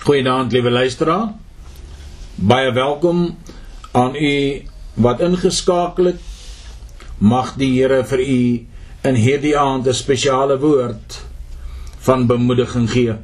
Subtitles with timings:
[0.00, 1.34] Goeienaand liewe luisteraar.
[2.34, 3.36] Baie welkom
[3.92, 4.62] aan u
[4.94, 6.20] wat ingeskakel het.
[7.18, 8.38] Mag die Here vir u
[9.10, 11.20] in hierdie aand 'n spesiale woord
[11.98, 13.16] van bemoediging gee.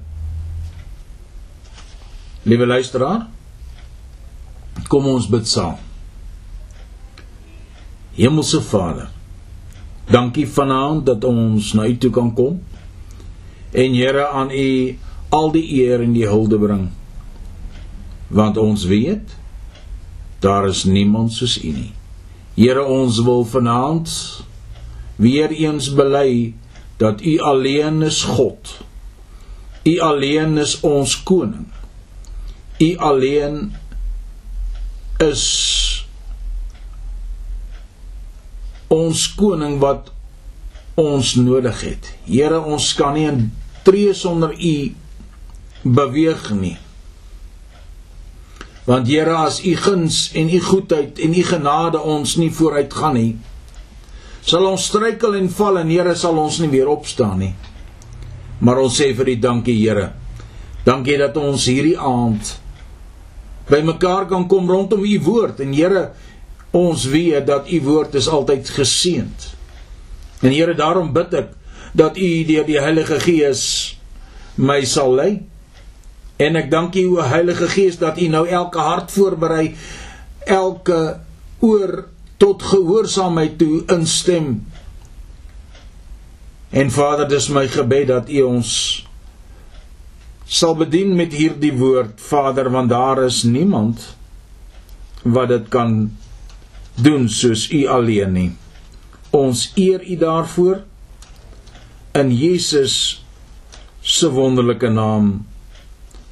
[2.42, 3.26] Liewe luisteraar,
[4.88, 5.78] kom ons bid saam.
[8.14, 9.08] Hemelse Vader,
[10.04, 12.62] dankie vanaand dat ons na u toe kan kom
[13.72, 14.98] en Here aan u
[15.28, 16.88] al die eer en die hulde bring.
[18.28, 19.34] Want ons weet
[20.44, 21.92] daar is niemand soos U nie.
[22.54, 24.10] Here ons wil vanaand
[25.16, 26.54] weer eens bely
[26.96, 28.78] dat U alleen is God.
[29.84, 31.66] U alleen is ons koning.
[32.78, 33.72] U alleen
[35.22, 35.44] is
[38.92, 40.12] ons koning wat
[40.96, 42.10] ons nodig het.
[42.24, 43.52] Here, ons kan nie 'n
[43.84, 44.94] tree sonder U
[45.94, 46.76] beweeg nie.
[48.86, 53.16] Want Here, as U guns en U goedheid en U genade ons nie vooruit gaan
[53.18, 53.32] nie,
[54.46, 57.54] sal ons struikel en val en Here sal ons nie weer opstaan nie.
[58.62, 60.12] Maar ons sê vir U dankie, Here.
[60.86, 62.54] Dankie dat ons hierdie aand
[63.66, 66.08] by mekaar kan kom rondom U woord en Here,
[66.70, 69.50] ons weet dat U woord is altyd geseënd.
[70.46, 71.52] En Here, daarom bid ek
[71.96, 73.66] dat U deur die Heilige Gees
[74.56, 75.32] my sal lei
[76.36, 79.70] En ek dank U o Heilige Gees dat U nou elke hart voorberei,
[80.44, 81.00] elke
[81.64, 82.04] oor
[82.36, 84.66] tot gehoorsaamheid toe instem.
[86.70, 88.70] En Vader, dis my gebed dat U ons
[90.46, 94.04] sal bedien met hierdie woord, Vader, want daar is niemand
[95.24, 95.96] wat dit kan
[97.00, 98.50] doen soos U alleen nie.
[99.34, 100.84] Ons eer U daarvoor
[102.16, 103.24] in Jesus
[104.00, 105.46] se wonderlike naam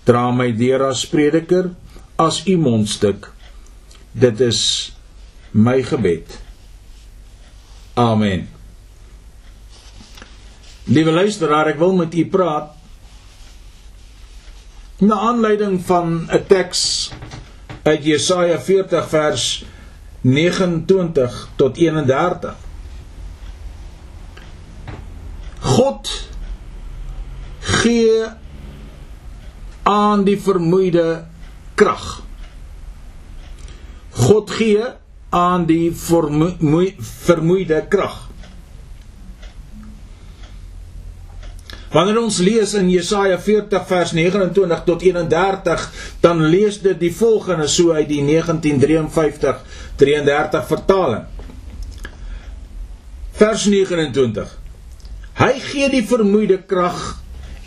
[0.04, 1.70] dra my deur as prediker
[2.20, 3.30] as u mondstuk.
[4.12, 4.60] Dit is
[5.50, 6.38] my gebed.
[7.94, 8.48] Amen.
[10.84, 12.74] Liewe luisteraar ek wil met u praat
[15.00, 17.10] na aanleiding van 'n teks
[17.82, 19.64] uit Jesaja 40 vers
[20.20, 22.56] 29 tot 31
[25.60, 26.08] God
[27.60, 28.43] gee
[29.84, 31.24] aan die vermoeide
[31.76, 32.22] krag.
[34.14, 34.84] God gee
[35.34, 38.22] aan die vermoe, vermoeide krag.
[41.94, 45.84] Wanneer ons lees in Jesaja 40 vers 29 tot 31,
[46.24, 49.60] dan lees dit die volgende so uit die 1953
[50.00, 51.28] 33 vertaling.
[53.38, 54.50] Vers 29.
[55.38, 56.98] Hy gee die vermoeide krag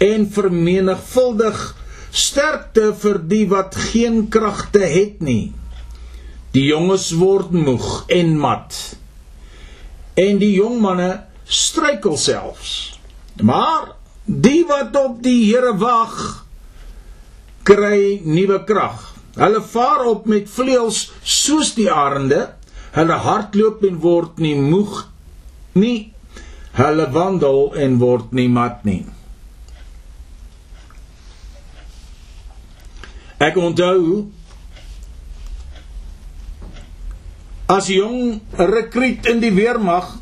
[0.03, 1.63] en vermenigvuldig
[2.17, 5.53] sterkte vir die wat geen kragte het nie.
[6.55, 8.75] Die jonges word moeg en mat.
[10.17, 11.11] En die jong manne
[11.45, 12.71] struikel selfs.
[13.41, 13.93] Maar
[14.25, 16.45] die wat op die Here wag,
[17.67, 19.03] kry nuwe krag.
[19.37, 22.47] Hulle vaar op met vleuels soos die arende.
[22.95, 25.03] Hulle hardloop en word nie moeg
[25.77, 26.13] nie.
[26.77, 29.03] Hulle wandel en word nie mat nie.
[33.37, 34.31] Ek onthou
[37.69, 40.15] as jong rekruut in die weermag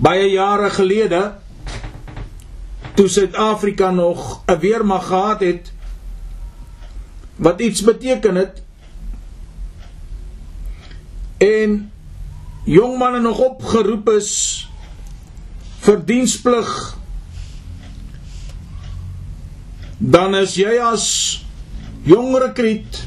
[0.00, 1.22] baie jare gelede
[2.94, 5.72] toe Suid-Afrika nog 'n weermag gehad het
[7.36, 8.62] wat iets beteken het
[11.38, 11.92] en
[12.64, 14.32] jong manne nog opgeroep is
[15.80, 16.96] vir diensplig
[20.04, 21.04] dan is jy as
[22.04, 22.98] jong rekruut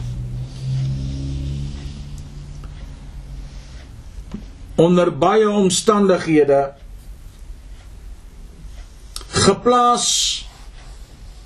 [4.82, 6.62] onder baie omstandighede
[9.46, 10.08] geplaas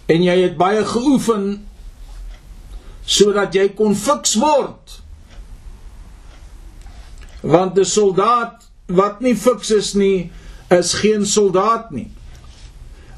[0.08, 1.52] en jy het baie geoefen
[3.04, 5.00] sodat jy kon fiks word.
[7.44, 10.32] Want 'n soldaat wat nie fiks is nie
[10.70, 12.12] is geen soldaat nie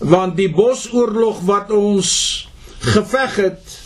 [0.04, 2.10] want die bosoorlog wat ons
[2.84, 3.78] geveg het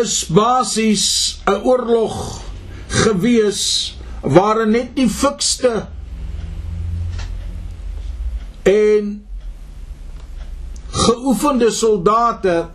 [0.00, 2.40] is basies 'n oorlog
[2.88, 5.86] gewees waar net die fikste
[8.62, 9.26] en
[10.92, 12.68] geoefende soldate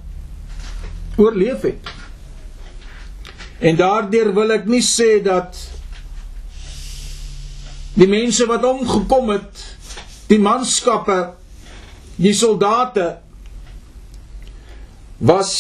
[1.16, 1.90] oorleef het.
[3.60, 5.58] En daardeur wil ek nie sê dat
[7.98, 9.64] Die mense wat omgekom het,
[10.30, 11.34] die manskappe,
[12.18, 13.08] die soldate
[15.18, 15.54] was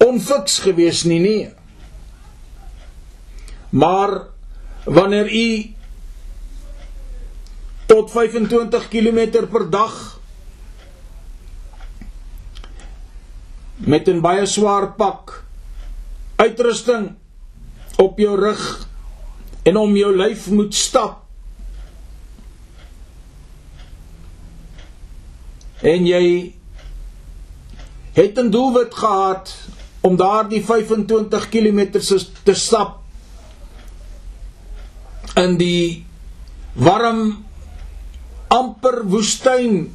[0.00, 1.48] onfiks gewees nie nee.
[3.70, 4.14] Maar
[4.84, 5.74] wanneer u
[7.90, 10.20] tot 25 km per dag
[13.76, 15.44] met 'n baie swaar pak
[16.36, 17.14] uitrusting
[17.96, 18.89] op jou rug
[19.62, 21.18] en om jou lyf moet stap.
[25.80, 26.54] En jy
[28.12, 29.54] het 'n doelwit gehad
[30.00, 31.90] om daardie 25 km
[32.44, 33.00] te stap
[35.34, 36.06] in die
[36.72, 37.44] warm
[38.48, 39.92] amper woestyn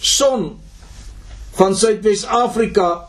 [0.00, 0.60] son
[1.56, 3.08] van Suidwes-Afrika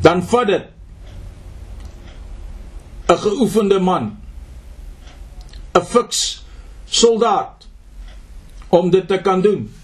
[0.00, 0.77] dan vat dit
[3.08, 4.16] 'n geoefende man
[5.74, 6.44] 'n fiks
[6.84, 7.66] soldaat
[8.68, 9.74] om dit te kan doen.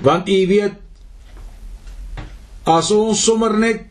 [0.00, 0.74] Want u weet
[2.64, 3.84] as ons sommer net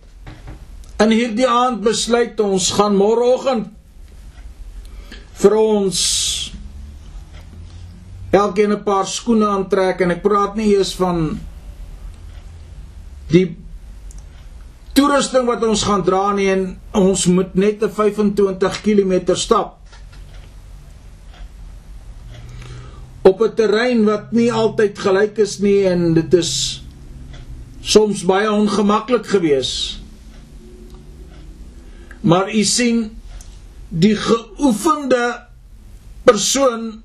[1.00, 3.72] in hierdie aand besluit ons gaan môreoggend
[5.42, 6.00] vir ons
[8.32, 11.40] elkeen 'n paar skoene aantrek en ek praat nie eers van
[13.28, 13.65] die
[14.96, 16.64] toerusting wat ons gaan dra nie en
[16.96, 19.78] ons moet net 'n 25 km stap.
[23.22, 26.82] Op 'n terrein wat nie altyd gelyk is nie en dit is
[27.82, 30.06] soms baie ongemaklik geweest
[32.26, 33.18] maar u sien
[33.90, 35.48] die geoefende
[36.26, 37.04] persoon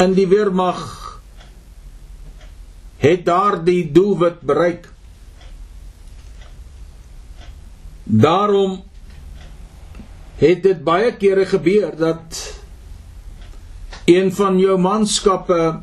[0.00, 0.80] in die weermag
[3.04, 4.88] het daardie doelwit bereik
[8.12, 8.82] daarom
[10.36, 12.40] het dit baie kere gebeur dat
[14.04, 15.80] een van jou manskappe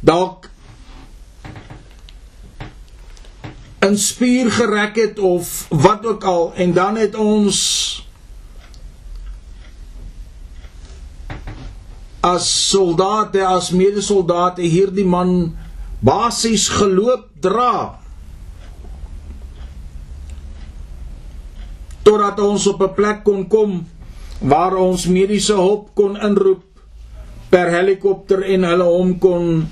[0.00, 0.50] dalk
[3.80, 7.56] 'n spier gereg het of wat ook al en dan het ons
[12.20, 15.56] as soldate as medesoldate hierdie man
[15.98, 18.01] basies geloop dra
[22.02, 23.86] totdat ons op 'n plek kon kom
[24.38, 26.62] waar ons mediese hulp kon inroep
[27.48, 29.68] per helikopter en hulle hom kon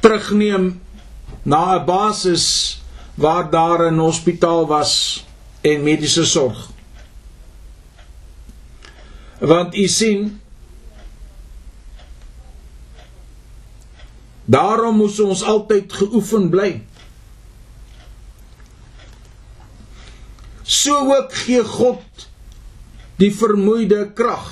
[0.00, 0.80] terugneem
[1.42, 2.80] na 'n basis
[3.14, 5.24] waar daar 'n hospitaal was
[5.60, 6.70] en mediese sorg.
[9.38, 10.40] Want u sien
[14.44, 16.82] daarom moes ons altyd geoefen bly.
[20.70, 22.26] So ook gee God
[23.18, 24.46] die vermoeide krag.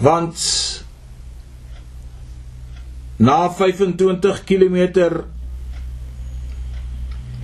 [0.00, 0.40] Want
[3.20, 4.78] na 25 km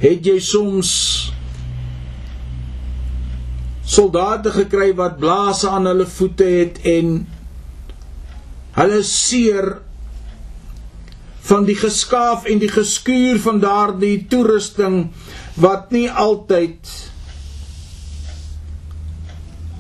[0.01, 0.91] het jy soms
[3.85, 7.15] soldate gekry wat blaase aan hulle voete het en
[8.81, 9.77] hulle seer
[11.41, 15.11] van die geskaaf en die geskuur van daardie toerusting
[15.61, 16.93] wat nie altyd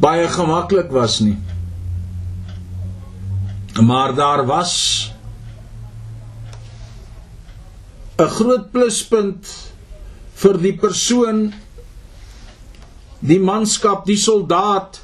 [0.01, 1.37] baie gemaklik was nie.
[3.81, 5.13] Maar daar was
[8.19, 9.47] 'n groot pluspunt
[10.35, 11.53] vir die persoon
[13.21, 15.01] die manskap, die soldaat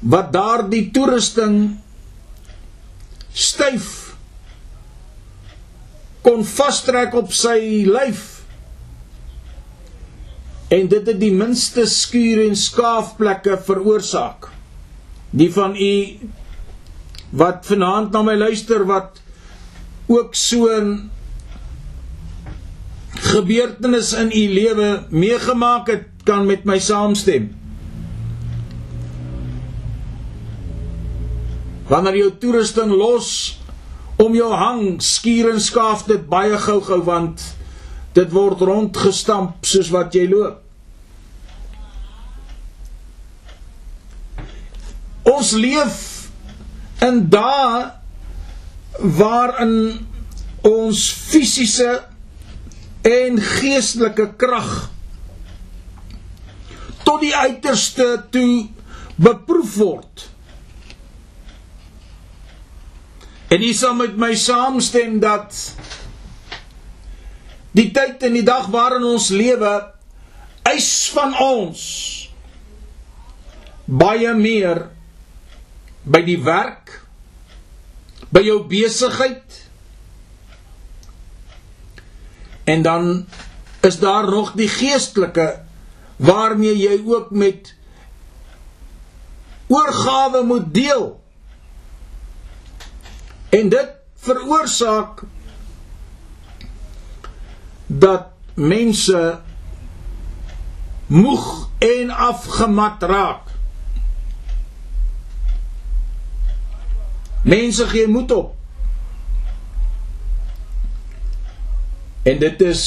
[0.00, 1.80] wat daardie toerusting
[3.32, 4.09] styf
[6.22, 8.40] kon vastrek op sy lyf
[10.70, 14.46] en dit het die minste skuur en skaafplekke veroorsaak.
[15.30, 15.94] Die van u
[17.30, 19.18] wat vanaand na my luister wat
[20.10, 21.10] ook so 'n
[23.30, 27.50] gebeurtenis in u lewe meegemaak het, kan met my saamstem.
[31.88, 33.59] Wanneer jou toerusting los
[34.20, 37.44] om jou hang, skuur en skaaf dit baie gou-gou want
[38.16, 40.58] dit word rondgestamp soos wat jy loop.
[45.30, 45.98] Ons leef
[47.06, 47.90] in dae
[49.00, 49.76] waarin
[50.66, 52.00] ons fisiese
[53.06, 54.72] en geestelike krag
[57.06, 58.68] tot die uiterste toe
[59.20, 60.29] beproef word.
[63.50, 65.56] En u sal met my saamstem dat
[67.74, 69.72] die tyd en die dag waarin ons lewe
[70.70, 71.82] eis van ons
[73.90, 74.84] baie meer
[76.06, 77.00] by die werk
[78.30, 79.56] by jou besigheid.
[82.70, 83.26] En dan
[83.82, 85.48] is daar nog die geestelike
[86.22, 87.74] waarmee jy ook met
[89.66, 91.08] oorgawe moet deel
[93.50, 95.22] en dit veroorsaak
[97.86, 99.22] dat mense
[101.06, 101.46] moeg
[101.78, 103.50] en afgemat raak
[107.42, 108.54] Mense gee moed op.
[112.22, 112.84] En dit is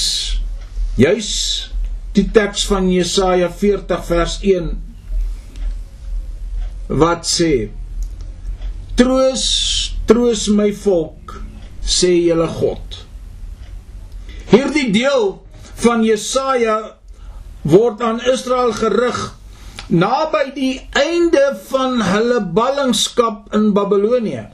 [0.95, 1.29] juis
[2.13, 4.69] die teks van Jesaja 40 vers 1
[6.85, 7.71] wat sê:
[8.93, 9.45] Troos,
[10.09, 11.37] troos my volk,
[11.83, 12.99] sê julle God.
[14.51, 15.29] Hierdie deel
[15.83, 16.77] van Jesaja
[17.63, 19.19] word aan Israel gerig
[19.87, 24.45] naby die einde van hulle ballingskap in Babelonie.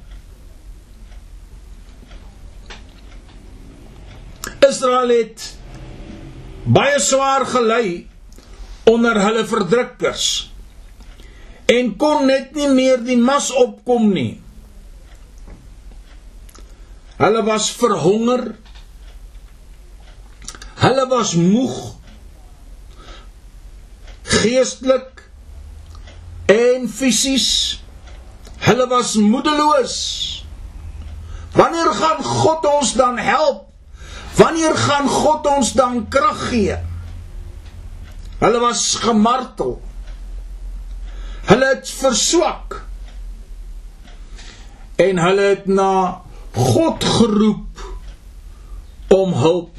[4.69, 5.45] Israel het
[6.69, 8.05] baie swaar gelei
[8.89, 10.27] onder hulle verdrukkers
[11.69, 14.41] en kon net nie meer die mas opkom nie.
[17.19, 18.55] Hulle was verhonger.
[20.79, 21.95] Hulle was moeg.
[24.23, 25.23] Geestelik
[26.45, 27.49] en fisies.
[28.63, 29.97] Hulle was moedeloos.
[31.51, 33.67] Wanneer gaan God ons dan help?
[34.39, 36.77] Wanneer gaan God ons dan krag gee?
[38.39, 39.81] Hulle was gemartel.
[41.51, 42.79] Hulle het verswak.
[44.95, 45.91] En hulle het na
[46.59, 47.83] God geroep
[49.15, 49.77] om hulp.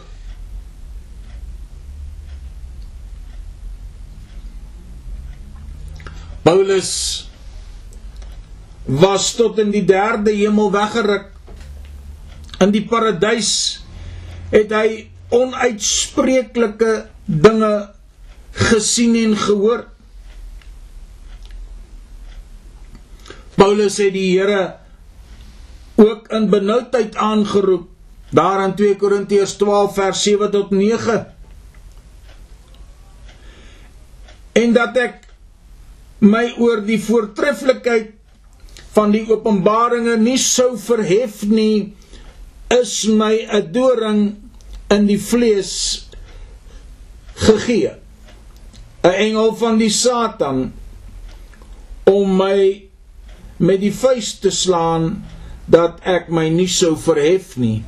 [6.42, 6.92] Paulus
[8.88, 11.28] was tot in die derde hemel weggeruk.
[12.60, 13.52] In die paradys
[14.50, 14.88] het hy
[15.30, 16.94] onuitspreeklike
[17.24, 17.74] dinge
[18.72, 19.86] gesien en gehoor.
[23.60, 24.80] Paulus het die Here
[26.00, 27.88] ook in benoudheid aangeroep.
[28.30, 31.26] Daar in 2 Korintiërs 12 vers 7 tot 9
[34.60, 35.26] en dat ek
[36.20, 38.12] my oor die voortreffelikheid
[38.94, 41.94] van die openbaringe nie sou verhef nie
[42.74, 44.20] is my 'n doring
[44.90, 46.06] in die vlees
[47.46, 47.94] gegee.
[49.02, 50.72] 'n engel van die satan
[52.04, 52.90] om my
[53.56, 55.24] met die vuis te slaan
[55.70, 57.80] dat ek my nie sou verhef nie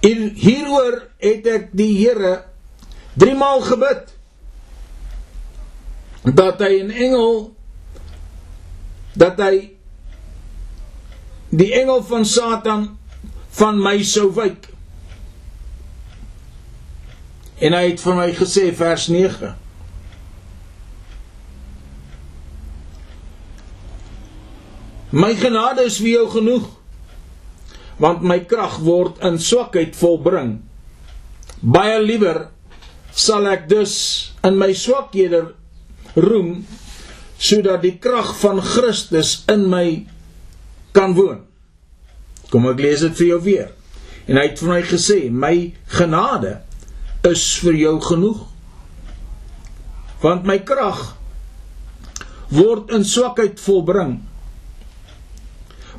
[0.00, 2.40] hieroor het ek die Here
[3.20, 4.08] drie maal gebid
[6.24, 7.52] dat hy 'n engel
[9.14, 9.76] dat hy
[11.50, 12.98] die engel van Satan
[13.50, 14.68] van my sou wyk.
[17.60, 19.54] En hy het vir my gesê vers 9.
[25.10, 26.68] My genade is vir jou genoeg
[28.00, 30.54] want my krag word in swakheid volbring.
[31.60, 32.46] Baie liewer
[33.12, 33.94] sal ek dus
[34.46, 35.42] in my swakhede
[36.16, 36.62] roem
[37.40, 39.84] sodat die krag van Christus in my
[40.96, 41.42] kan woon.
[42.50, 43.68] Kom ek lees dit vir jou weer.
[44.28, 45.54] En hy het vir my gesê, my
[45.92, 46.60] genade
[47.26, 48.42] is vir jou genoeg.
[50.24, 51.00] Want my krag
[52.52, 54.18] word in swakheid volbring.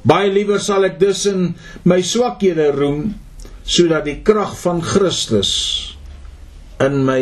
[0.01, 1.51] Baie liewer sal ek dus in
[1.85, 3.11] my swakhede roem
[3.61, 5.51] sodat die krag van Christus
[6.81, 7.21] in my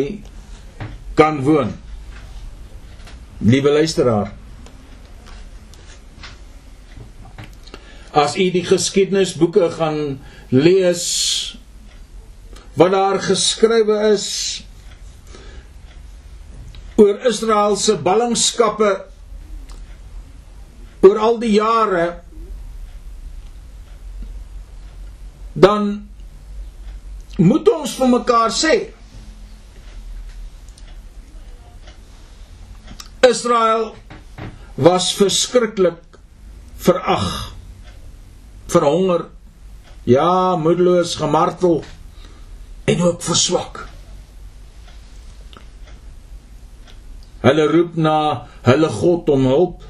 [1.20, 1.74] kan woon.
[3.44, 4.32] Liewe luisteraar.
[8.16, 10.20] As u die geskiedenisboeke gaan
[10.50, 11.06] lees
[12.80, 14.28] wat daar geskrywe is
[17.00, 18.90] oor Israel se ballingskappe
[21.04, 22.08] oor al die jare
[25.60, 25.90] dan
[27.40, 28.76] moet ons vir mekaar sê
[33.30, 33.92] Israel
[34.80, 36.00] was verskriklik
[36.80, 37.28] verag,
[38.72, 39.26] verhonger,
[40.08, 41.82] ja, moedeloos, gemartel
[42.88, 43.84] en ook verswak.
[47.44, 48.16] Hulle roep na
[48.68, 49.84] hulle God om hulp.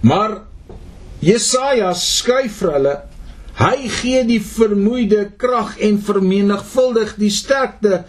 [0.00, 0.40] Maar
[1.20, 2.96] Jesaja skryf vir hulle
[3.60, 8.04] hy gee die vermoeide krag en vermenigvuldig die sterkte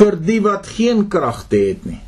[0.00, 2.00] vir die wat geen kragte het nie.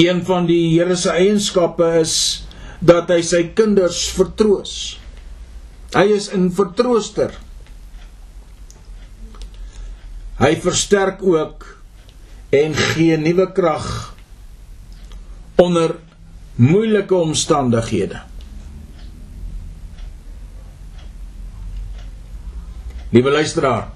[0.00, 2.14] Een van die Here se eienskappe is
[2.80, 4.74] dat hy sy kinders vertroos.
[5.94, 7.34] Hy is 'n vertrooster.
[10.40, 11.66] Hy versterk ook
[12.50, 14.16] en gee nuwe krag
[15.60, 15.94] onder
[16.56, 18.22] moeilike omstandighede.
[23.10, 23.88] Liewe luisteraar,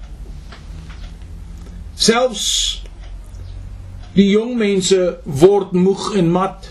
[1.95, 2.75] selfs
[4.15, 6.69] Die jong mense word moeg en mat.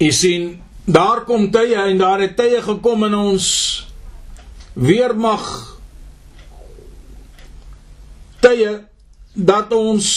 [0.00, 0.44] Jy sien,
[0.86, 3.48] daar kom tye en daar het tye gekom in ons
[4.78, 5.48] weermag
[8.40, 8.78] tye
[9.32, 10.08] dat ons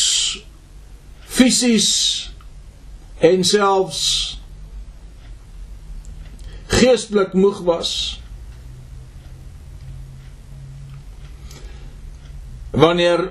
[1.26, 1.92] fisies
[3.20, 4.04] en selfs
[6.74, 7.94] geestelik moeg was.
[12.74, 13.30] wanneer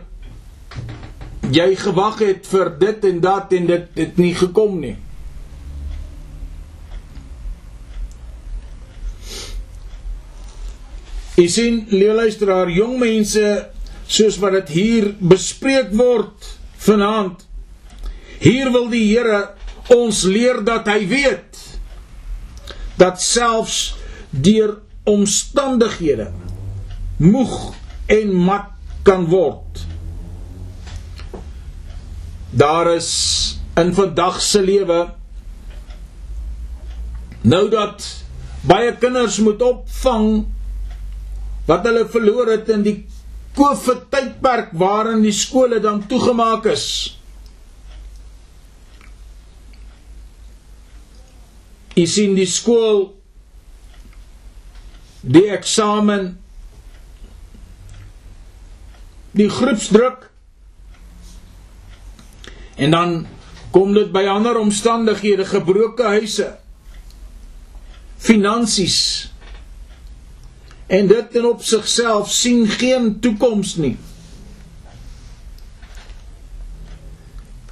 [1.50, 4.94] jy gewag het vir dit en dat en dit het nie gekom nie.
[11.40, 13.46] Jy sien, luisteraar, jong mense
[14.12, 16.50] soos wat dit hier bespreek word
[16.84, 17.46] vanaand.
[18.42, 19.54] Hier wil die Here
[19.92, 21.60] ons leer dat hy weet
[23.00, 23.94] dat selfs
[24.30, 24.78] deur
[25.08, 26.30] omstandighede
[27.22, 27.72] moeg
[28.12, 28.70] en mat
[29.06, 29.82] kan word.
[32.52, 33.10] Daar is
[33.80, 35.00] in vandag se lewe
[37.42, 38.04] nou dat
[38.68, 40.44] baie kinders moet opvang
[41.66, 42.98] wat hulle verloor het in die
[43.56, 46.86] COVID tydperk waarin die skole dan toegemaak is.
[51.92, 53.10] Jy sien die skool
[55.22, 56.32] die eksamen
[59.36, 60.26] die groepsdruk
[62.76, 63.14] en dan
[63.72, 66.48] kom dit by ander omstandighede gebroke huise
[68.22, 68.98] finansies
[70.92, 73.96] en dit in op sigself sien geen toekoms nie.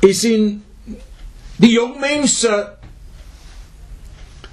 [0.00, 0.62] Is in
[1.60, 2.56] die jong mense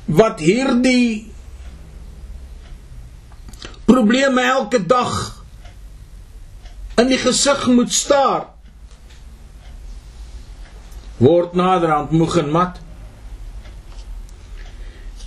[0.05, 1.31] wat hierdie
[3.87, 5.15] probleme elke dag
[6.99, 8.49] in die gesig moet staar
[11.23, 12.81] word naderhand moeg en mat.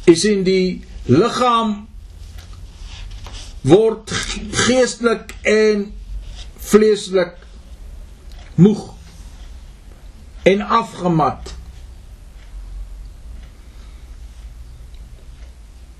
[0.04, 1.89] Is in die liggaam
[3.66, 4.10] word
[4.66, 5.84] geestelik en
[6.70, 7.36] vleeslik
[8.54, 8.94] moeg
[10.42, 11.54] en afgemat.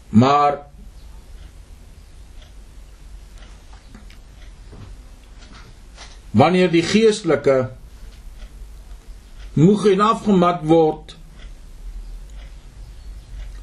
[0.09, 0.59] Maar
[6.31, 7.71] wanneer die geestelike
[9.53, 11.17] moeg en afgemat word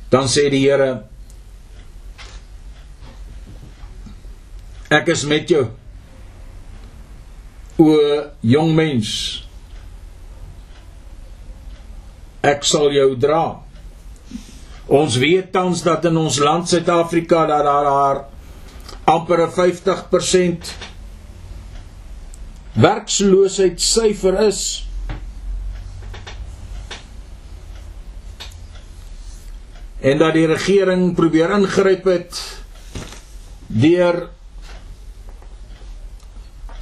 [0.10, 1.08] dan sê die Here
[4.94, 5.66] ek is met jou.
[7.78, 7.94] O
[8.42, 9.12] jong mens.
[12.42, 13.60] Ek sal jou dra.
[14.88, 18.22] Ons weet tans dat in ons land Suid-Afrika dat daar daar
[19.08, 20.72] amper 50%
[22.78, 24.62] werkloosheidsyfer is.
[30.00, 32.42] En dat die regering probeer ingryp het
[33.68, 34.28] deur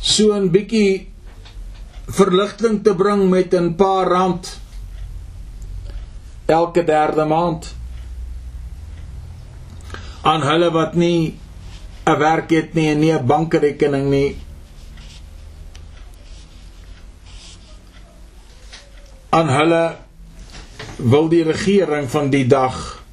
[0.05, 1.09] so 'n bietjie
[2.05, 4.59] verligting te bring met 'n paar rand
[6.45, 7.75] elke derde maand.
[10.21, 11.39] Aan hulle wat nie
[12.05, 14.37] 'n werk het nie en nie 'n bankrekening nie.
[19.29, 19.97] Aan hulle
[20.95, 23.03] wil die regering van die dag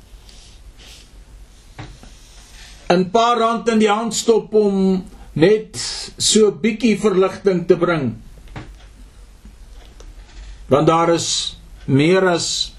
[2.93, 5.79] 'n paar rand in die hand stop om net
[6.21, 8.13] so bietjie verligting te bring.
[10.69, 12.75] Want daar is meer as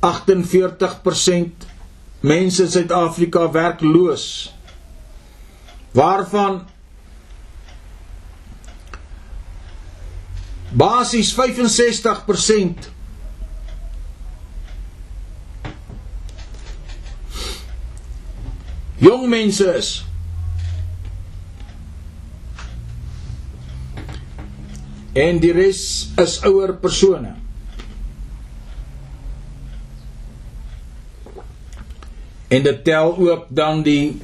[0.00, 1.68] 48%
[2.20, 4.54] mense in Suid-Afrika werkloos.
[5.92, 6.62] Waarvan
[10.70, 12.88] basies 65%
[19.00, 19.90] jong mense is
[25.12, 25.82] en die res
[26.20, 27.34] is ouer persone.
[32.50, 34.20] En dit tel ook dan die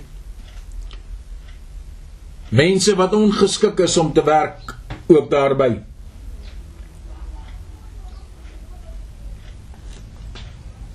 [2.49, 4.75] mense wat ongeskik is om te werk
[5.07, 5.71] ook daarby.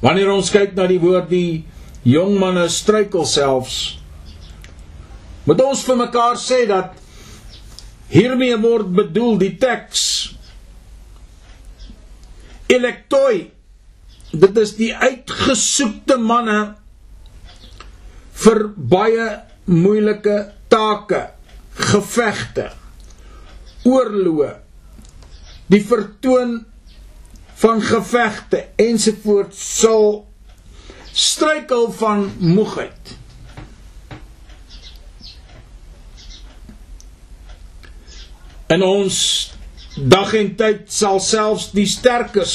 [0.01, 1.63] Wanneer ons kyk na die woord die
[2.07, 4.01] jong manne struikel selfs
[5.45, 7.00] moet ons vir mekaar sê dat
[8.11, 10.03] hiermee word bedoel die teks
[12.71, 13.51] elektoi
[14.31, 16.59] dit is die uitgesoekte manne
[18.43, 18.61] vir
[18.95, 19.27] baie
[19.71, 20.37] moeilike
[20.71, 21.21] take
[21.91, 22.67] gevegte
[23.87, 24.51] oorloë
[25.71, 26.57] die vertoon
[27.61, 30.07] van gevegte ensovoorts sal
[31.11, 33.15] struikel van moegheid
[38.71, 39.17] in ons
[39.95, 42.53] dag en tyd sal selfs die sterkes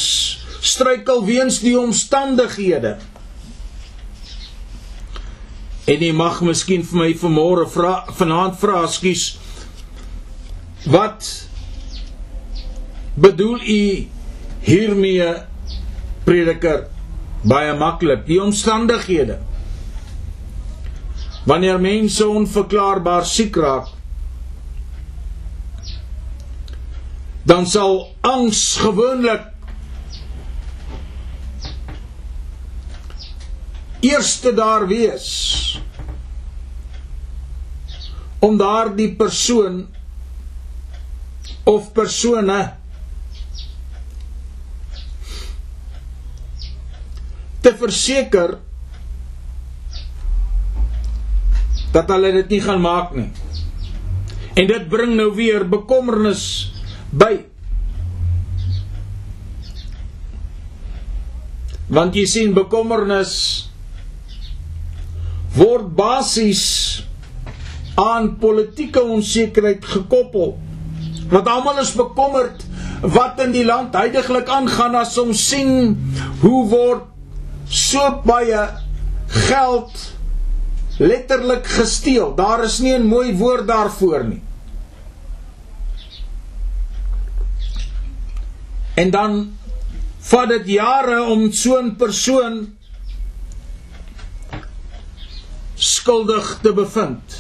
[0.65, 2.97] struikel weens die omstandighede.
[5.87, 9.27] En jy mag miskien vir my vanmôre vra vanaand vra skus
[10.91, 11.29] wat
[13.19, 13.83] bedoel u
[14.67, 15.29] hiermee
[16.27, 16.87] prediker
[17.47, 18.25] baie maklik?
[18.27, 19.39] Die omstandighede.
[21.47, 23.96] Wanneer mense onverklaarbaar siek raak
[27.47, 29.45] dan sal angs gewoonlik
[34.01, 35.29] eerste daar wees
[38.39, 39.87] om daardie persoon
[41.65, 42.59] of persone
[47.63, 48.59] te verseker
[51.95, 53.31] dat hulle dit nie gaan maak nie.
[54.57, 56.76] En dit bring nou weer bekommernis
[57.17, 57.35] by
[61.97, 63.35] want jy sien bekommernis
[65.57, 66.65] word basies
[67.97, 70.57] aan politieke onsekerheid gekoppel.
[71.31, 72.65] Want almal is bekommerd
[73.15, 75.95] wat in die land heidaglik aangaan as ons sien
[76.43, 77.07] hoe word
[77.73, 78.67] so baie
[79.49, 79.97] geld
[81.01, 82.35] letterlik gesteel.
[82.37, 84.46] Daar is nie 'n mooi woord daarvoor nie
[88.97, 89.35] En dan
[90.27, 92.77] vat dit jare om so 'n persoon
[95.75, 97.37] skuldig te bevind.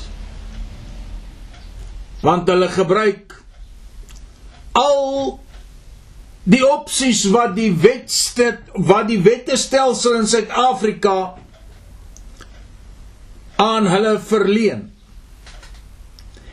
[2.20, 3.42] Want hulle gebruik
[4.72, 5.40] al
[6.44, 11.34] die opsies wat die wetste wat die wettestelsel in Suid-Afrika
[13.56, 14.84] aan hulle verleen.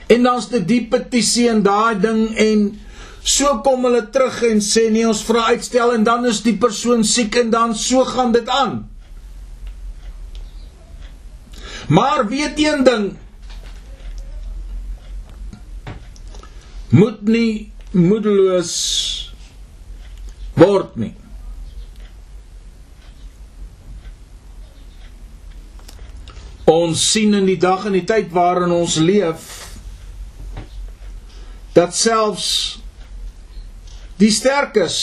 [0.07, 2.65] En dan's dit die petisie en daai ding en
[3.23, 7.05] So kom hulle terug en sê nee ons vra uitstel en dan is die persoon
[7.07, 8.81] siek en dan so gaan dit aan.
[11.87, 13.05] Maar weet een ding
[16.93, 18.73] moet nie moedeloos
[20.59, 21.13] word nie.
[26.69, 29.49] Ons sien in die dag en die tyd waarin ons leef
[31.73, 32.82] dat selfs
[34.23, 34.97] die sterkes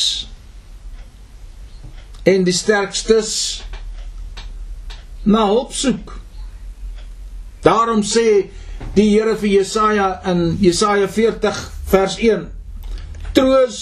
[2.24, 3.32] en die sterkstes
[5.28, 6.14] na hulp soek.
[7.64, 8.48] Daarom sê
[8.96, 11.60] die Here vir Jesaja in Jesaja 40
[11.92, 12.46] vers 1:
[13.36, 13.80] Troos,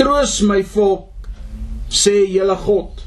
[0.00, 1.30] troos my volk,
[1.86, 3.04] sê julle God.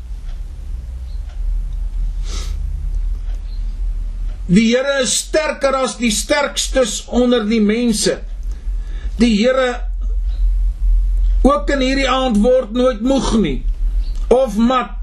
[4.47, 8.21] Die Here is sterker as die sterkstes onder die mense.
[9.19, 9.90] Die Here
[11.41, 13.57] ook in hierdie aand word nooit moeg nie
[14.31, 14.97] of mat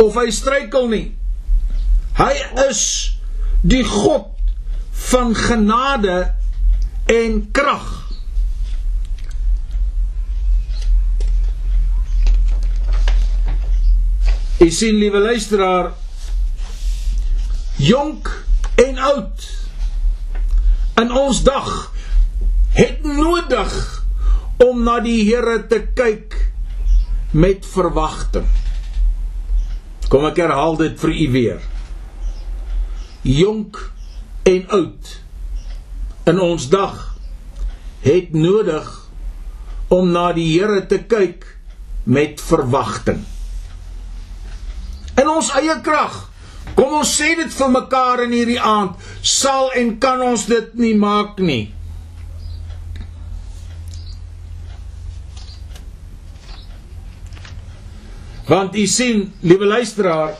[0.00, 1.06] of hy struikel nie.
[2.16, 2.32] Hy
[2.68, 2.82] is
[3.62, 4.30] die God
[5.12, 6.32] van genade
[7.12, 7.88] en krag.
[14.62, 15.92] Ek sien liewe luisteraar
[17.82, 18.30] jonk
[18.78, 19.48] en oud
[21.02, 21.72] in ons dag
[22.76, 24.01] het nodig
[24.60, 26.36] om na die Here te kyk
[27.32, 28.48] met verwagting.
[30.12, 31.62] Kom ek herhaal dit vir u weer.
[33.22, 33.78] Jonk
[34.48, 35.12] en oud
[36.28, 36.98] in ons dag
[38.02, 38.90] het nodig
[39.92, 41.46] om na die Here te kyk
[42.04, 43.22] met verwagting.
[45.20, 46.28] In ons eie krag.
[46.76, 50.94] Kom ons sê dit vir mekaar in hierdie aand, sal en kan ons dit nie
[50.96, 51.66] maak nie.
[58.46, 60.34] Want u sien, liewe luisteraar,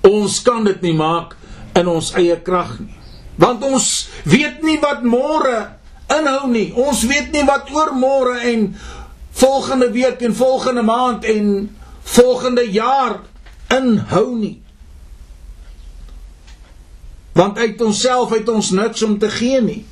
[0.00, 1.34] ons kan dit nie maak
[1.76, 2.92] in ons eie krag nie.
[3.36, 3.88] Want ons
[4.28, 5.56] weet nie wat môre
[6.12, 6.70] inhou nie.
[6.72, 8.70] Ons weet nie wat oor môre en
[9.36, 11.50] volgende week en volgende maand en
[12.06, 13.18] volgende jaar
[13.72, 14.56] inhou nie.
[17.36, 19.82] Want uit onsself het ons niks om te gee nie.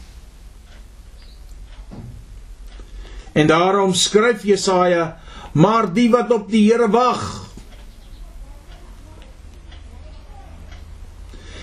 [3.34, 5.18] En daarom skryf Jesaja:
[5.52, 7.44] "Maar die wat op die Here wag,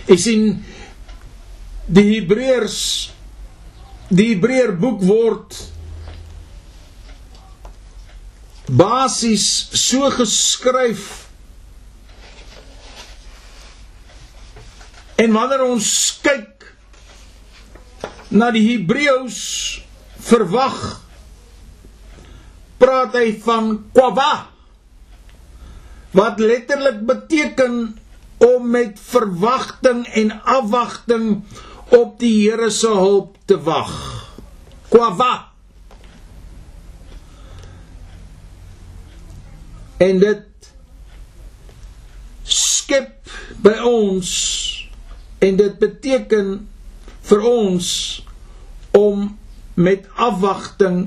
[0.05, 0.63] is in
[1.85, 2.79] die Hebreërs
[4.11, 5.55] die Hebreër boek word
[8.71, 11.05] basies so geskryf
[15.21, 15.91] en wanneer ons
[16.23, 16.67] kyk
[18.31, 19.39] na die Hebreëus
[20.27, 20.79] verwag
[22.91, 24.31] praat hy van kwaba
[26.11, 27.75] wat letterlik beteken
[28.43, 31.45] om met verwagting en afwagting
[31.95, 33.93] op die Here se hulp te wag.
[34.91, 35.29] Kwava.
[40.03, 40.67] En dit
[42.43, 43.31] skep
[43.63, 44.33] by ons
[45.39, 46.51] en dit beteken
[47.31, 47.87] vir ons
[48.99, 49.29] om
[49.79, 51.05] met afwagting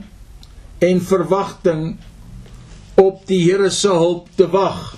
[0.79, 1.97] en verwagting
[2.95, 4.95] op die Here se hulp te wag.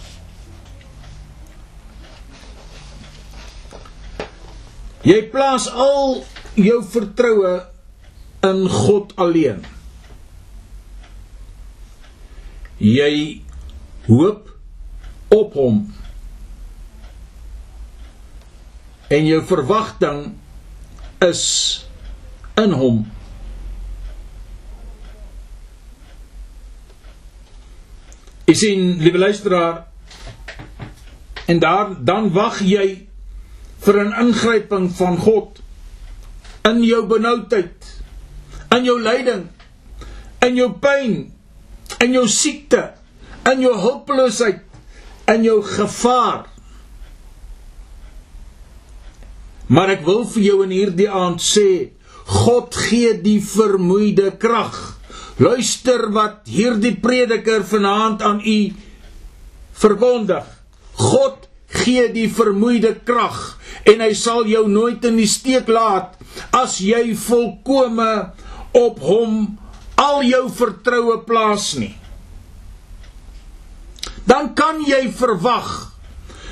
[5.07, 6.25] Jy plaas al
[6.59, 7.55] jou vertroue
[8.47, 9.63] in God alleen.
[12.83, 13.43] Jy
[14.09, 14.51] hoop
[15.33, 15.79] op hom.
[19.09, 20.35] En jou verwagting
[21.23, 21.45] is
[22.59, 23.05] in hom.
[28.47, 29.87] Is in liewe luisteraar
[31.47, 33.07] en daar dan wag jy
[33.83, 35.63] vir 'n ingryping van God
[36.67, 38.03] in jou benoudheid,
[38.75, 39.47] in jou lyding,
[40.43, 41.33] in jou pyn,
[41.99, 42.95] in jou siekte,
[43.53, 44.63] in jou hulpeloosheid,
[45.27, 46.47] in jou gevaar.
[49.67, 51.91] Maar ek wil vir jou in hierdie aand sê,
[52.27, 54.96] God gee die vermoeide krag.
[55.37, 58.73] Luister wat hierdie prediker vanaand aan u
[59.77, 60.47] verkondig.
[60.97, 61.45] God
[61.77, 66.17] gee die vermoeide krag en hy sal jou nooit in die steek laat
[66.57, 68.11] as jy volkome
[68.77, 69.59] op hom
[70.01, 71.95] al jou vertroue plaas nie.
[74.27, 75.93] Dan kan jy verwag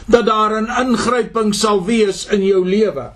[0.06, 3.12] dat daar 'n ingryping sal wees in jou lewe.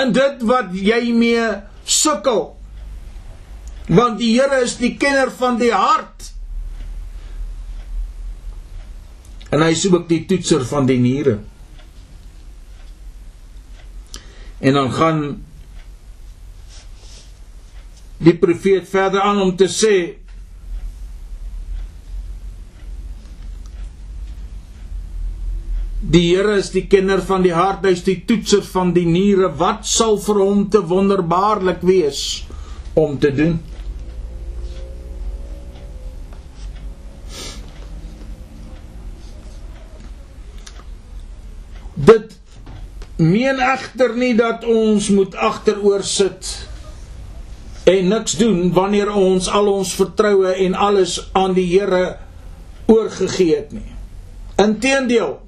[0.00, 2.57] In dit wat jy mee sukkel.
[3.88, 6.32] Want die Here is die kenner van die hart.
[9.48, 11.38] En hy is ook die toetser van die niere.
[14.60, 15.22] En dan gaan
[18.18, 19.98] die profeet verder aan om te sê
[26.08, 29.50] Die Here is die kenner van die hart, hy is die toetser van die niere.
[29.60, 32.20] Wat sal vir hom te wonderbaarlik wees
[32.96, 33.58] om te doen?
[42.08, 42.38] Dit
[43.18, 46.54] meen egter nie dat ons moet agteroor sit
[47.88, 52.18] en niks doen wanneer ons al ons vertroue en alles aan die Here
[52.88, 53.96] oorgegee het nie.
[54.56, 55.38] Inteendeel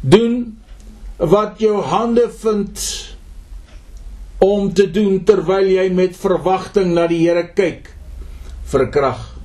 [0.00, 0.36] doen
[1.16, 2.84] wat jou hande vind
[4.40, 7.92] om te doen terwyl jy met verwagting na die Here kyk
[8.72, 9.39] vir krag.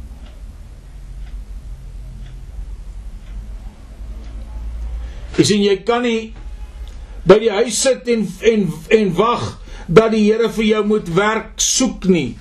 [5.36, 6.32] Jy sien jy kan nie
[7.28, 9.46] by die huis sit en en en wag
[9.88, 12.38] dat die Here vir jou moet werk soek nie.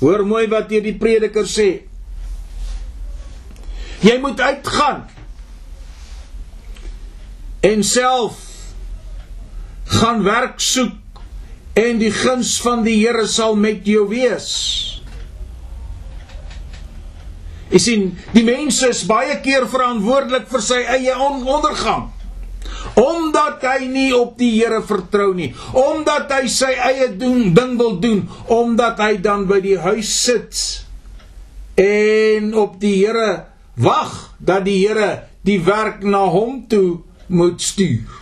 [0.00, 1.84] Hoor mooi wat hier die prediker sê.
[4.02, 5.04] Jy moet uitgaan
[7.62, 8.40] en self
[9.92, 11.20] gaan werk soek
[11.78, 14.48] en die guns van die Here sal met jou wees.
[17.72, 22.10] Jy sien, die mense is baie keer verantwoordelik vir sy eie ondergang
[22.98, 27.98] omdat hy nie op die Here vertrou nie, omdat hy sy eie doen ding wil
[28.02, 30.62] doen, omdat hy dan by die huis sit
[31.80, 33.44] en op die Here
[33.80, 37.00] wag dat die Here die werk na hom toe
[37.32, 38.20] moet stuur.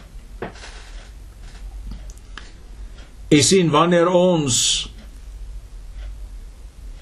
[3.31, 4.57] Jy sien wanneer ons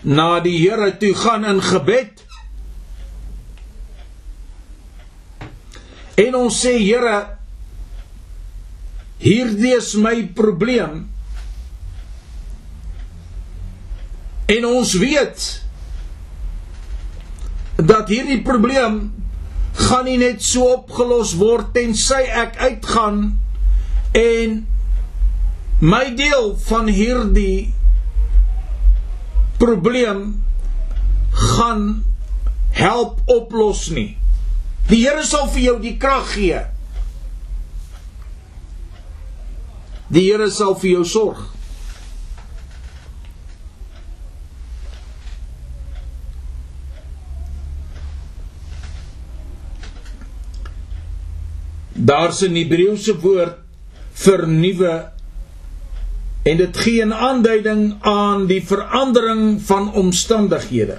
[0.04, 2.24] na die Here toe gaan in gebed
[6.18, 7.18] en ons sê Here
[9.22, 11.06] hierdie is my probleem
[14.48, 15.46] en ons weet
[17.78, 19.00] dat hierdie probleem
[19.78, 23.20] gaan nie net so opgelos word tensy ek uitgaan
[24.18, 24.62] en
[25.78, 27.70] my deel van hierdie
[29.58, 30.42] probleem
[31.38, 32.02] gaan
[32.74, 34.17] help oplos nie.
[34.88, 36.62] Die Here sal vir jou die krag gee.
[40.08, 41.42] Die Here sal vir jou sorg.
[52.08, 53.58] Daar's 'n Hebreëse woord
[54.24, 54.94] vir nuwe
[56.44, 60.98] en dit gee 'n aanduiding aan die verandering van omstandighede.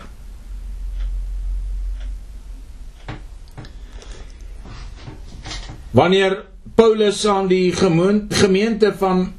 [5.91, 9.33] Wanneer Paulus aan die gemeente van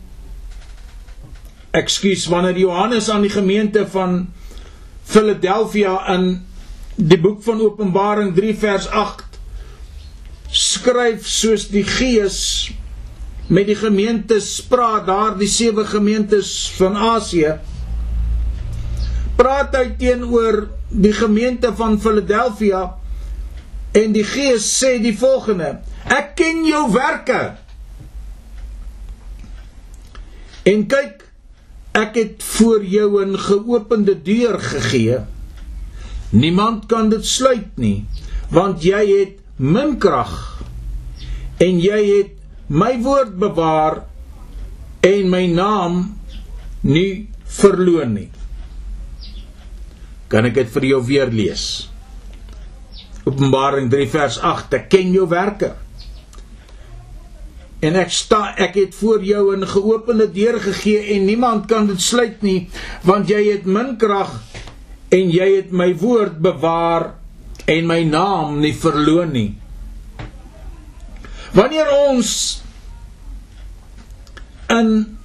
[1.70, 4.26] ekskuus wanneer Johannes aan die gemeente van
[5.06, 6.46] Philadelphia in
[6.94, 9.38] die boek van Openbaring 3 vers 8
[10.50, 12.40] skryf soos die Gees
[13.46, 17.54] met die gemeentes praat daar die sewe gemeentes van Asië
[19.38, 22.82] praat hy teenoor die gemeente van Philadelphia
[23.96, 27.40] en die Gees sê die volgende ek ken jou werke
[30.70, 31.26] en kyk
[31.98, 35.18] ek het voor jou 'n geopende deur gegee
[36.30, 38.04] niemand kan dit sluit nie
[38.50, 40.62] want jy het min krag
[41.58, 42.30] en jy het
[42.68, 44.04] my woord bewaar
[45.00, 46.02] en my naam
[46.80, 48.28] nie verloon nie.
[50.30, 51.89] Kan ek dit vir jou weer lees?
[53.30, 55.74] Openbaring 3 vers 8: Ek ken jou werke.
[57.80, 62.00] En ek sta ek het voor jou 'n geopende deur gegee en niemand kan dit
[62.00, 62.68] sluit nie
[63.02, 64.36] want jy het min krag
[65.08, 67.14] en jy het my woord bewaar
[67.64, 69.54] en my naam nie verloon nie.
[71.52, 72.62] Wanneer ons
[74.68, 75.16] in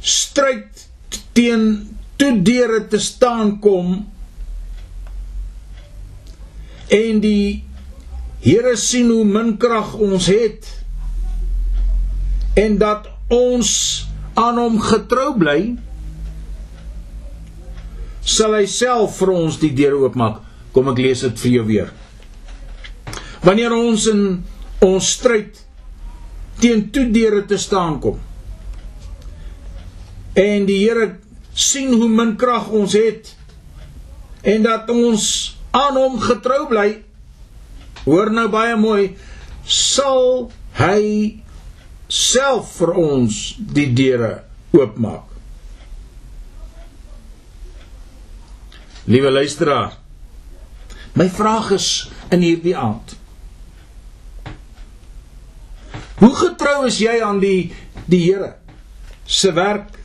[0.00, 0.88] stryd
[1.32, 4.06] teen toedeure te staan kom
[6.90, 7.64] en die
[8.40, 10.64] Here sien hoe min krag ons het
[12.56, 13.72] en dat ons
[14.40, 15.58] aan hom getrou bly
[18.24, 20.40] sal hy self vir ons die deure oopmaak.
[20.72, 21.92] Kom ek lees dit vir jou weer.
[23.44, 24.24] Wanneer ons in
[24.86, 25.60] ons stryd
[26.64, 28.16] teen toedeure te staan kom
[30.40, 31.16] en die Here
[31.54, 33.32] sien hoe min krag ons het
[34.46, 35.24] en dat ons
[35.70, 36.88] aan hom getrou bly.
[38.04, 39.14] Hoor nou baie mooi
[39.66, 41.02] sal hy
[42.10, 44.32] self vir ons die deure
[44.74, 45.26] oopmaak.
[49.10, 49.96] Liewe luisteraar
[51.18, 51.88] my vraag is
[52.30, 53.16] in hierdie aand.
[56.20, 57.72] Hoe getrou is jy aan die
[58.10, 58.54] die Here
[59.26, 59.99] se werk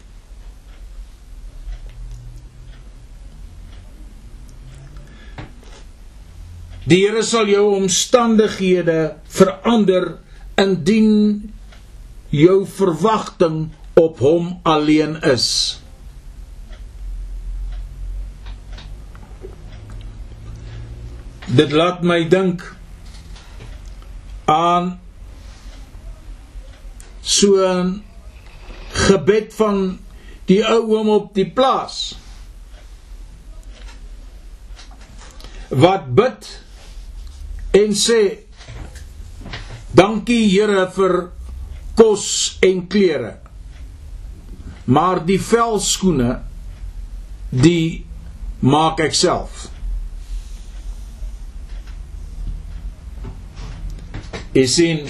[6.85, 10.19] Die Here sal jou omstandighede verander
[10.61, 11.49] indien
[12.29, 15.47] jou verwagting op hom alleen is.
[21.45, 22.61] Dit laat my dink
[24.45, 24.99] aan
[27.21, 28.03] so 'n
[28.93, 29.99] gebed van
[30.45, 32.13] die ou oom op die plaas
[35.69, 36.64] wat bid
[37.75, 38.21] en sê
[39.95, 41.17] dankie Here vir
[41.95, 42.27] kos
[42.65, 43.35] en klere
[44.85, 46.35] maar die velskoene
[47.49, 48.05] die
[48.65, 49.67] maak ek self.
[54.55, 55.05] Is in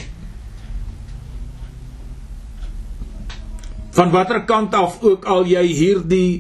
[3.96, 6.32] van watter kant af ook al jy hierdie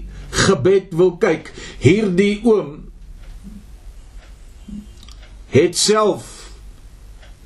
[0.45, 1.51] gebed wil kyk
[1.83, 2.84] hierdie oom
[5.55, 6.31] het self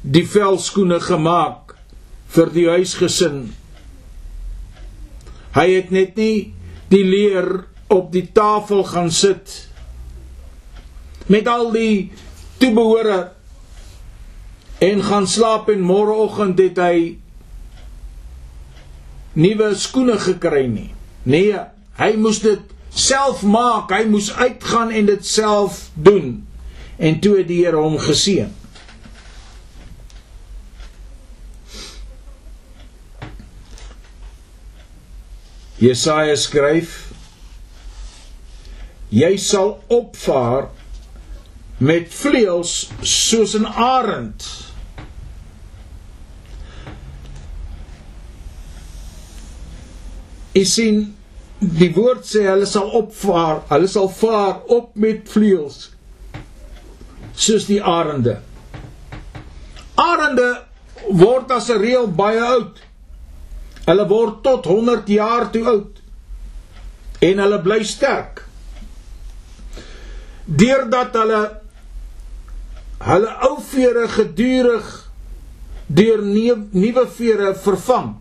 [0.02, 1.76] die velskoene gemaak
[2.34, 3.50] vir die huisgesin.
[5.54, 6.54] Hy het net nie
[6.90, 9.68] die leer op die tafel gaan sit
[11.30, 12.10] met al die
[12.62, 13.20] toebehore
[14.82, 17.00] en gaan slaap en môreoggend het hy
[19.38, 20.90] nuwe skoene gekry nie.
[21.30, 21.58] Nee,
[22.00, 23.92] hy moes dit self maak.
[23.94, 26.40] Hy moes uitgaan en dit self doen.
[27.00, 28.50] En toe het die Here hom geseën.
[35.80, 36.96] Jesaja skryf:
[39.16, 40.68] Jy sal opvaar
[41.80, 44.44] met vleuels soos 'n arend.
[50.52, 51.00] Jy sien
[51.60, 55.88] die woord sê hulle sal opvaar, hulle sal vaar op met vleuels
[57.40, 58.40] soos die arende.
[59.96, 60.50] Arende
[61.08, 62.80] word as 'n reël baie oud.
[63.86, 66.02] Hulle word tot 100 jaar toe oud
[67.20, 68.44] en hulle bly sterk.
[70.46, 71.42] Deurdat hulle
[73.00, 74.88] hulle ou vere gedurig
[75.88, 78.14] deur nuwe vere vervang.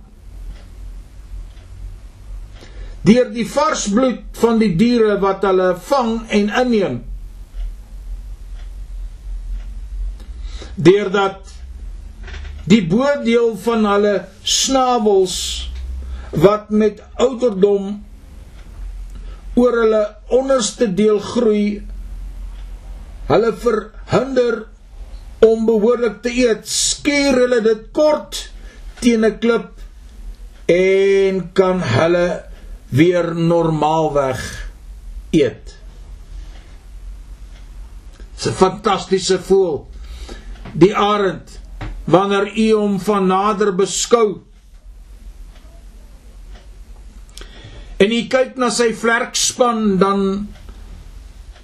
[3.02, 6.98] Deur die vars bloed van die diere wat hulle vang en inneem.
[10.78, 11.54] Deurdat
[12.68, 14.14] die boordeel van hulle
[14.44, 15.36] snavels
[16.36, 17.94] wat met ouderdom
[19.58, 20.02] oor hulle
[20.38, 21.80] onderste deel groei
[23.30, 24.60] hulle verhinder
[25.48, 28.44] om behoorlik te eet skeer hulle dit kort
[29.00, 29.82] teen 'n klip
[30.68, 32.28] en kan hulle
[32.88, 34.40] weer normaalweg
[35.30, 35.74] eet.
[38.46, 39.86] 'n fantastiese voel
[40.78, 41.58] die arend
[42.08, 44.40] wanneer u hom van nader beskou.
[47.98, 50.22] En u kyk na sy vlerkspan dan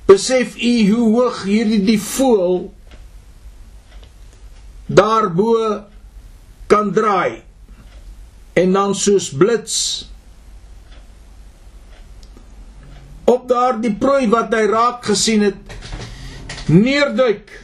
[0.08, 2.66] besef u hoe hoog hierdie die voël
[4.86, 5.54] daarbo
[6.68, 7.40] kan draai
[8.60, 9.76] en dan soos blits
[13.24, 17.63] op daardie prooi wat hy raak gesien het neerduik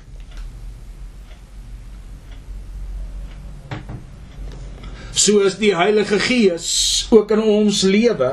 [5.20, 6.70] soos die Heilige Gees
[7.10, 8.32] ook in ons lewe.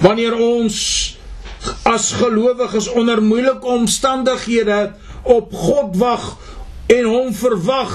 [0.00, 0.76] Wanneer ons
[1.88, 6.24] as gelowiges onder moeilike omstandighede op God wag
[6.90, 7.94] en hom verwag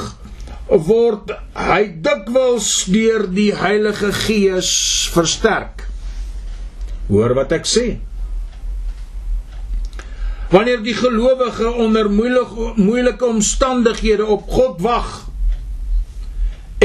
[0.69, 4.71] word hy dikwels deur die Heilige Gees
[5.13, 5.85] versterk.
[7.09, 7.85] Hoor wat ek sê.
[10.49, 15.24] Wanneer die gelowige onder moeilike moeilike omstandighede op God wag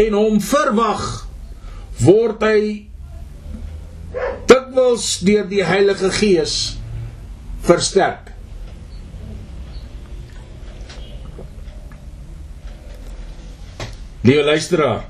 [0.01, 1.07] en hom verwag
[2.01, 2.61] word hy
[4.51, 6.57] dikwels deur die Heilige Gees
[7.67, 8.31] versterk.
[14.25, 15.07] Liewe luisteraar.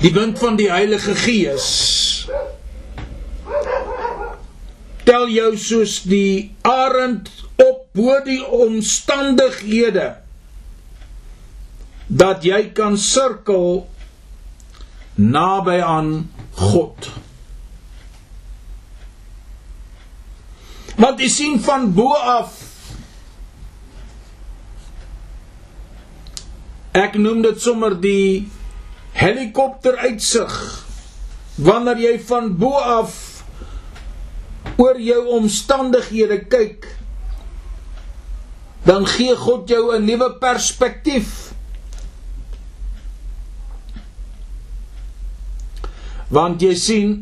[0.00, 1.68] Die wind van die Heilige Gees
[5.04, 7.28] tel jou soos die arend
[7.60, 10.19] op bo die omstandighede
[12.10, 13.86] dat jy kan sirkel
[15.14, 16.10] naby aan
[16.58, 17.06] God.
[20.98, 22.58] Want jy sien van bo af
[26.90, 28.50] Ek noem dit sommer die
[29.14, 30.54] helikopter uitsig
[31.62, 33.14] wanneer jy van bo af
[34.74, 36.88] oor jou omstandighede kyk
[38.88, 41.49] dan gee God jou 'n nuwe perspektief
[46.30, 47.14] want jy sien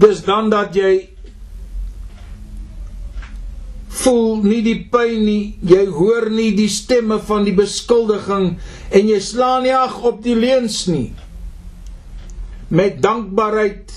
[0.00, 0.92] dis dan dat jy
[4.00, 8.52] voel nie die pyn nie jy hoor nie die stemme van die beskuldiging
[8.96, 11.10] en jy slaan nie ag op die leuns nie.
[12.70, 13.92] Met dankbaarheid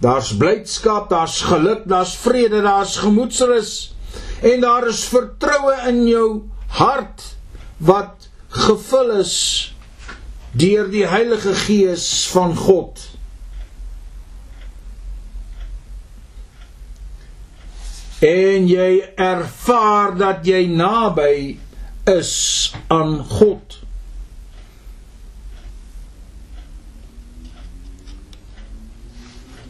[0.00, 3.74] daar's blydskap daar's geluk daar's vrede daar's gemoedsrus
[4.46, 6.28] en daar is vertroue in jou
[6.78, 7.26] hart
[7.84, 9.34] wat gevul is
[10.52, 13.00] deur die Heilige Gees van God.
[18.20, 21.58] En jy ervaar dat jy naby
[22.10, 22.32] is
[22.92, 23.78] aan God.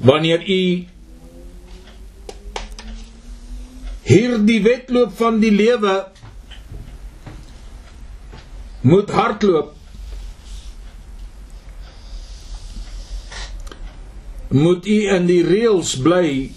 [0.00, 0.62] Wanneer u
[4.02, 5.98] hierdie wedloop van die lewe
[8.80, 9.76] moet hardloop
[14.50, 16.50] moet u in die reëls bly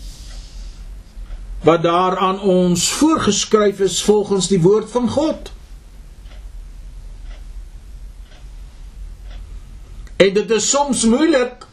[1.64, 5.52] wat daar aan ons voorgeskryf is volgens die woord van God.
[10.18, 11.68] En dit is soms moeilik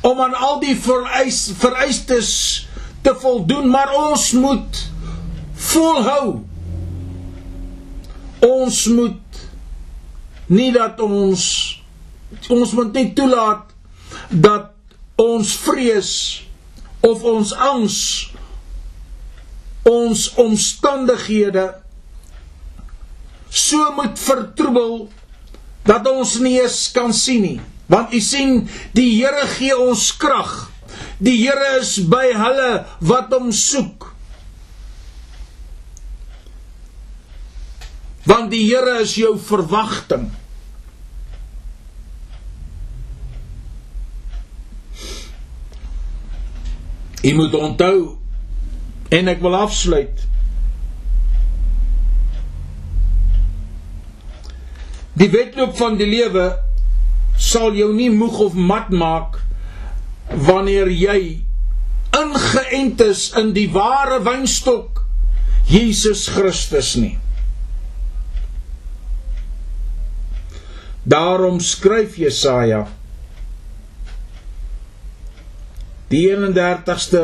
[0.00, 2.32] om aan al die vereis, vereistes
[3.02, 4.82] te voldoen, maar ons moet
[5.54, 6.40] volhou.
[8.38, 9.42] Ons moet
[10.46, 11.44] nie dat ons
[12.48, 13.70] ons moet nie toelaat
[14.30, 14.75] dat
[15.20, 16.12] ons vrees
[17.06, 17.98] of ons angs
[19.86, 21.66] ons omstandighede
[23.48, 25.06] so moet vertroebel
[25.86, 27.58] dat ons nie eens kan sien nie.
[27.86, 28.64] Want u sien
[28.96, 30.66] die Here gee ons krag.
[31.22, 32.70] Die Here is by hulle
[33.06, 34.08] wat hom soek.
[38.26, 40.26] Want die Here is jou verwagting
[47.26, 48.00] Jy moet onthou
[49.10, 50.20] en ek wil afsluit.
[55.16, 56.52] Die wedloop van die lewe
[57.40, 59.40] sal jou nie moeg of mat maak
[60.46, 61.20] wanneer jy
[62.16, 65.02] ingeënt is in die ware wynstok
[65.66, 67.16] Jesus Christus nie.
[71.06, 72.86] Daarom skryf Jesaja
[76.12, 77.22] die 31ste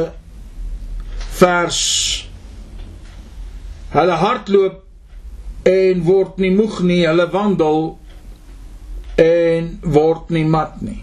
[1.39, 1.81] vers.
[3.93, 7.83] Hulle hardloop en word nie moeg nie hulle wandel
[9.21, 11.03] en word nie mat nie.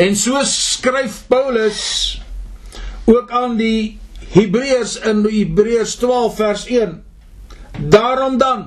[0.00, 1.82] En so skryf Paulus
[3.06, 3.98] ook aan die
[4.34, 6.96] Hebreërs in Hebreërs 12 vers 1
[7.92, 8.64] daarom dan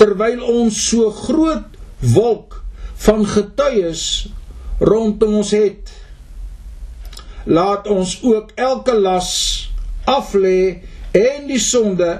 [0.00, 2.62] terwyl ons so groot wolk
[3.04, 4.28] van getuies
[4.78, 5.92] rondom ons het.
[7.46, 9.30] Laat ons ook elke las
[10.04, 10.82] af lê
[11.16, 12.10] en die sonde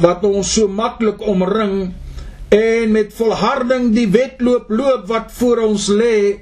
[0.00, 1.92] wat ons so maklik omring
[2.52, 6.40] en met volharding die wedloop loop wat voor ons lê.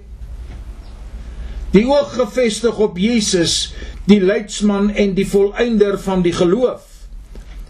[1.70, 3.72] Die oog gefestig op Jesus
[4.10, 6.86] die leidsman en die volëinder van die geloof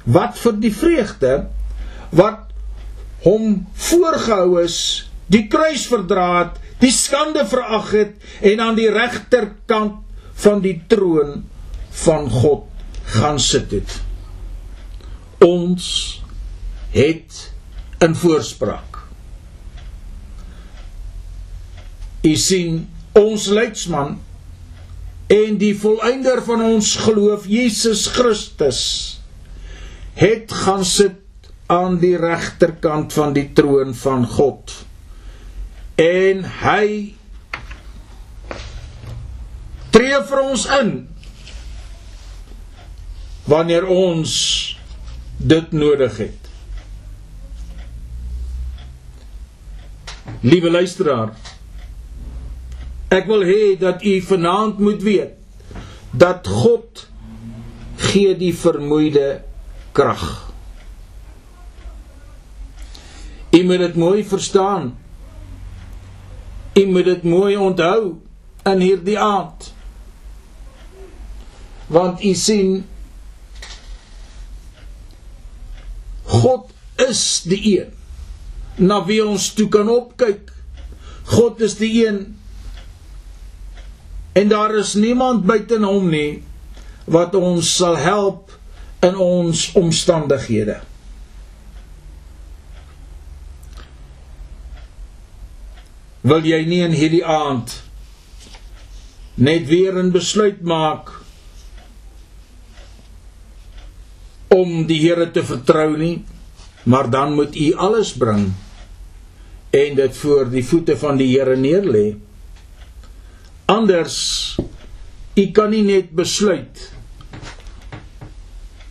[0.08, 1.32] wat vir die vreugde
[2.16, 2.48] wat
[3.26, 4.78] hom voorgehou is
[5.30, 10.00] die kruis verdra het, die skande verag het en aan die regterkant
[10.40, 11.44] van die troon
[12.04, 12.66] van God
[13.14, 13.98] gaan sit het.
[15.44, 16.20] Ons
[16.94, 17.52] het
[18.00, 18.98] 'n voorspraak.
[22.22, 24.18] U sien ons leidsman
[25.26, 29.20] en die volëinder van ons geloof Jesus Christus
[30.14, 31.18] het gaan sit
[31.66, 34.89] aan die regterkant van die troon van God
[36.00, 36.84] en hy
[39.92, 40.92] tree vir ons in
[43.50, 44.32] wanneer ons
[45.40, 46.48] dit nodig het.
[50.40, 51.34] Liewe luisteraar,
[53.12, 55.36] ek wil hê dat u vanaand moet weet
[56.16, 57.06] dat God
[58.10, 59.42] gee die vermoeide
[59.92, 60.24] krag.
[63.50, 64.94] U moet dit mooi verstaan.
[66.74, 68.16] U moet dit mooi onthou
[68.62, 69.72] in hierdie aand.
[71.86, 72.84] Want u sien
[76.30, 76.70] God
[77.08, 77.96] is die een
[78.80, 80.52] na wie ons toe kan opkyk.
[81.36, 82.20] God is die een
[84.32, 86.42] en daar is niemand buite hom nie
[87.10, 88.54] wat ons sal help
[89.02, 90.78] in ons omstandighede.
[96.20, 97.82] Wil jy nie in hierdie aand
[99.40, 101.20] net weer 'n besluit maak
[104.50, 106.24] om die Here te vertrou nie,
[106.82, 108.52] maar dan moet u alles bring
[109.70, 112.16] en dit voor die voete van die Here neerlê.
[113.64, 114.56] Anders
[115.34, 116.90] u kan nie net besluit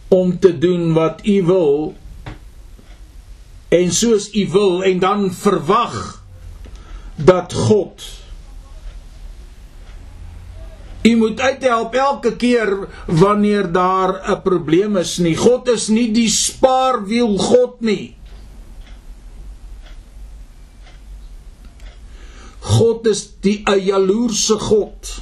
[0.08, 1.96] om te doen wat u wil
[3.70, 6.19] en soos u wil en dan verwag
[7.24, 8.20] dat God
[11.02, 15.36] U moet uithelp elke keer wanneer daar 'n probleem is nie.
[15.36, 18.16] God is nie die spaarwiel God nie.
[22.60, 25.22] God is die jaloerse God.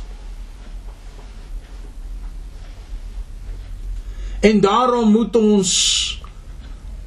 [4.40, 5.72] En daarom moet ons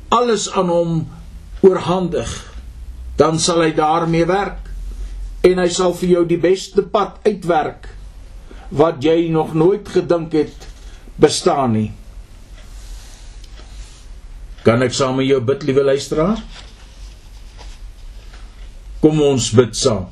[0.08, 1.08] alles aan hom
[1.60, 2.54] oorhandig.
[3.16, 4.69] Dan sal hy daarmee werk
[5.46, 7.88] en hy sal vir jou die beste pad uitwerk
[8.76, 10.66] wat jy nog nooit gedink het
[11.20, 11.90] bestaan nie.
[14.64, 16.40] Kan ek saam met jou bid, liewe luisteraar?
[19.00, 20.10] Kom ons bid saam.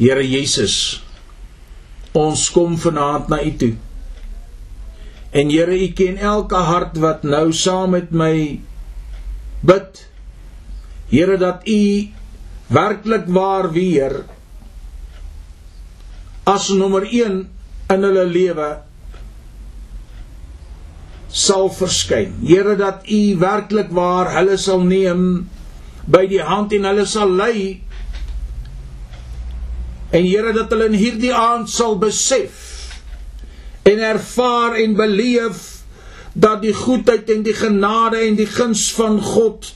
[0.00, 1.02] Here Jesus,
[2.16, 3.74] ons kom vanaand na U toe.
[5.36, 8.60] En Here, U ken elke hart wat nou saam met my
[9.60, 10.02] bid.
[11.12, 11.80] Here dat U
[12.72, 14.24] werklik waar weer
[16.46, 17.38] as nommer 1
[17.90, 18.70] in hulle lewe
[21.36, 22.32] sal verskyn.
[22.46, 25.48] Here dat U werklik waar hulle sal neem
[26.06, 27.82] by die hand en hulle sal lei.
[30.14, 32.62] En Here dat hulle in hierdie aand sal besef
[33.86, 35.62] en ervaar en beleef
[36.34, 39.70] dat die goedheid en die genade en die guns van God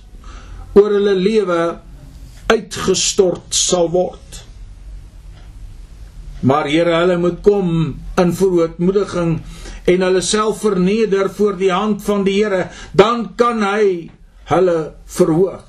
[0.79, 1.61] oor hulle lewe
[2.51, 4.43] uitgestort sal word.
[6.41, 7.73] Maar Here, hulle moet kom
[8.21, 9.35] in verootmoediging
[9.91, 14.09] en hulle self verneder voor die hand van die Here, dan kan hy
[14.51, 15.67] hulle verhoog.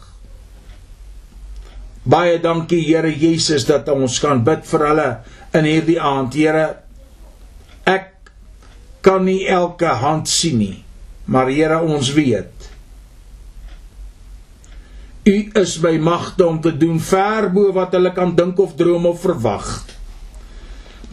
[2.03, 5.09] Baie dankie Here Jesus dat ons kan bid vir hulle
[5.57, 6.37] in hierdie aand.
[6.39, 6.65] Here,
[7.85, 8.31] ek
[9.05, 10.77] kan nie elke hand sien nie,
[11.25, 12.60] maar Here ons weet.
[15.21, 19.03] U is by magte om te doen ver bo wat hulle kan dink of droom
[19.05, 19.67] of verwag.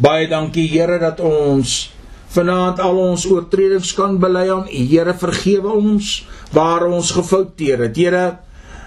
[0.01, 1.91] Baie dankie Here dat ons
[2.33, 4.85] vanaand al ons oortredings kan bely aan U.
[4.89, 6.23] Here vergewe ons
[6.57, 8.01] waar ons gefouteer het.
[8.01, 8.25] Here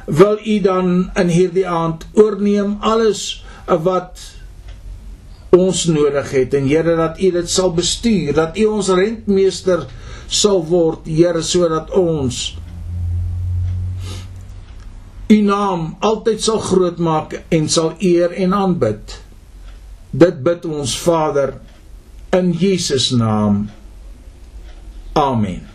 [0.09, 4.17] wil U dan in hierdie aand oorneem alles wat
[5.53, 9.85] ons nodig het en Here dat U dit sal bestuur, dat U ons rentmeester
[10.25, 12.55] sal word, Here, sodat ons
[15.31, 19.13] U naam altyd sal groot maak en sal eer en aanbid.
[20.11, 21.53] Dit bid ons Vader
[22.35, 23.69] in Jesus naam.
[25.15, 25.67] Amen.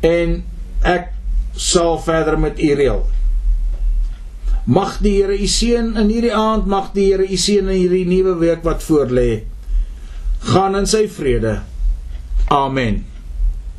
[0.06, 0.40] en
[0.86, 1.12] ek
[1.56, 3.04] sal verder met u reël.
[4.66, 8.06] Mag die Here u seën in hierdie aand, mag die Here u seën in hierdie
[8.10, 9.44] nuwe week wat voorlê.
[10.46, 11.60] Gaan in sy vrede.
[12.54, 13.04] Amen.